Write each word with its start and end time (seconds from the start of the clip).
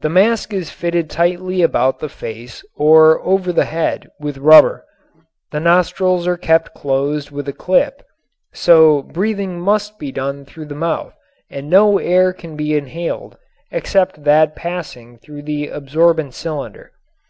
The 0.00 0.08
mask 0.08 0.54
is 0.54 0.70
fitted 0.70 1.10
tightly 1.10 1.60
about 1.60 1.98
the 1.98 2.08
face 2.08 2.64
or 2.74 3.20
over 3.20 3.52
the 3.52 3.66
head 3.66 4.08
with 4.18 4.38
rubber. 4.38 4.86
The 5.50 5.60
nostrils 5.60 6.26
are 6.26 6.38
kept 6.38 6.72
closed 6.72 7.30
with 7.30 7.46
a 7.46 7.52
clip 7.52 8.02
so 8.54 9.02
breathing 9.02 9.60
must 9.60 9.98
be 9.98 10.10
done 10.10 10.46
through 10.46 10.68
the 10.72 10.74
mouth 10.74 11.12
and 11.50 11.68
no 11.68 11.98
air 11.98 12.32
can 12.32 12.56
be 12.56 12.74
inhaled 12.74 13.36
except 13.70 14.24
that 14.24 14.56
passing 14.56 15.18
through 15.18 15.42
the 15.42 15.68
absorbent 15.68 16.32
cylinder. 16.32 16.92